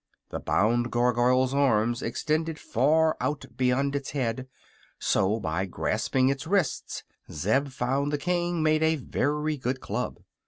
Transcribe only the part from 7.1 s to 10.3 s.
Zeb found the king made a very good club.